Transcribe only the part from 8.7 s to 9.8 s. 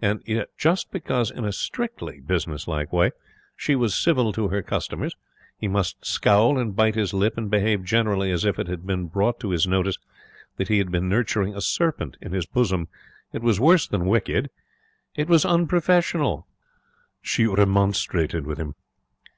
been brought to his